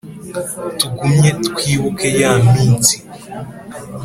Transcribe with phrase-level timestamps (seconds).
[0.77, 2.95] Tugumye twibuke ya minsi.